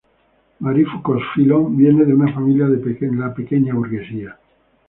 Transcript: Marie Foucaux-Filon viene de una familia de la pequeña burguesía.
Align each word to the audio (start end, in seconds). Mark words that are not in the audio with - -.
Marie 0.61 0.85
Foucaux-Filon 0.87 1.69
viene 1.77 2.05
de 2.05 2.15
una 2.15 2.33
familia 2.33 2.67
de 2.67 2.97
la 3.15 3.31
pequeña 3.35 3.75
burguesía. 3.75 4.35